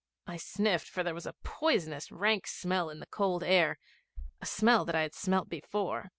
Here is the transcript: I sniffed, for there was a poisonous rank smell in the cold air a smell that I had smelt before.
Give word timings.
I 0.25 0.37
sniffed, 0.37 0.89
for 0.89 1.03
there 1.03 1.13
was 1.13 1.27
a 1.27 1.35
poisonous 1.43 2.11
rank 2.11 2.47
smell 2.47 2.89
in 2.89 2.99
the 2.99 3.05
cold 3.05 3.43
air 3.43 3.77
a 4.41 4.47
smell 4.47 4.83
that 4.85 4.95
I 4.95 5.01
had 5.01 5.13
smelt 5.13 5.47
before. 5.47 6.09